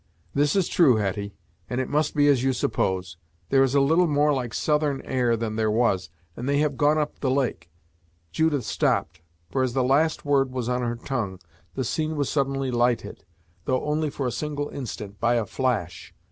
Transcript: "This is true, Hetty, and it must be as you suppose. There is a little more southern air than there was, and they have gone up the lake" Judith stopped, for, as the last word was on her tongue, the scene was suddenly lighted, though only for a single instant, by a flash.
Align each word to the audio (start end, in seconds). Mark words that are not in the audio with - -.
"This 0.33 0.55
is 0.55 0.67
true, 0.67 0.95
Hetty, 0.95 1.35
and 1.69 1.79
it 1.79 1.87
must 1.87 2.15
be 2.15 2.27
as 2.27 2.41
you 2.43 2.53
suppose. 2.53 3.17
There 3.49 3.61
is 3.61 3.75
a 3.75 3.79
little 3.81 4.07
more 4.07 4.51
southern 4.51 4.99
air 5.03 5.37
than 5.37 5.57
there 5.57 5.69
was, 5.69 6.09
and 6.35 6.49
they 6.49 6.57
have 6.57 6.75
gone 6.75 6.97
up 6.97 7.19
the 7.19 7.29
lake" 7.29 7.69
Judith 8.31 8.63
stopped, 8.65 9.21
for, 9.51 9.61
as 9.61 9.73
the 9.73 9.83
last 9.83 10.25
word 10.25 10.51
was 10.51 10.67
on 10.67 10.81
her 10.81 10.95
tongue, 10.95 11.37
the 11.75 11.83
scene 11.83 12.15
was 12.15 12.31
suddenly 12.31 12.71
lighted, 12.71 13.25
though 13.65 13.85
only 13.85 14.09
for 14.09 14.25
a 14.25 14.31
single 14.31 14.69
instant, 14.69 15.19
by 15.19 15.35
a 15.35 15.45
flash. 15.45 16.15